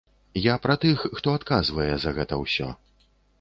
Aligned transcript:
Я 0.43 0.53
пра 0.63 0.75
тых, 0.85 1.03
хто 1.19 1.35
адказвае 1.41 1.91
за 2.07 2.15
гэта 2.17 2.41
ўсё. 2.43 2.73